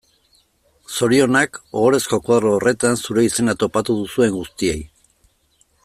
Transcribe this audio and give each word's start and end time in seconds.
Zorionak 0.93 1.59
ohorezko 1.81 2.19
koadro 2.29 2.55
horretan 2.61 2.99
zure 3.05 3.27
izena 3.29 3.55
topatu 3.65 3.99
duzuen 4.01 4.35
guztiei. 4.39 4.79